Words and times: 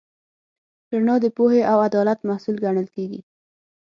رڼا 0.93 1.15
د 1.21 1.25
پوهې 1.37 1.61
او 1.71 1.77
عدالت 1.87 2.19
محصول 2.29 2.55
ګڼل 2.65 2.87
کېږي. 2.95 3.19